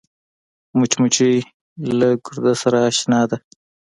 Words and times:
مچمچۍ 0.77 1.35
له 1.99 2.09
ګرده 2.25 2.53
سره 2.61 2.77
اشنا 2.89 3.21
ده 3.29 3.37